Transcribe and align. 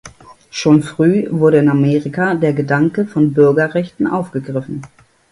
Schon 0.49 0.81
früh 0.81 1.27
wurde 1.29 1.59
in 1.59 1.69
Amerika 1.69 2.33
der 2.33 2.53
Gedanke 2.53 3.05
von 3.05 3.33
Bürgerrechten 3.35 4.07
aufgegriffen. 4.07 4.81